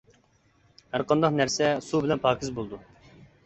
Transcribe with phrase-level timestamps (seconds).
[0.95, 2.85] ھەرقانداق نەرسە سۇ بىلەن پاكىز بولىدۇ.